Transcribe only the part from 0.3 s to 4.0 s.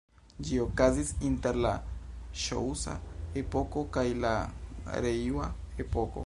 Ĝi okazis inter la Ŝoŭa-epoko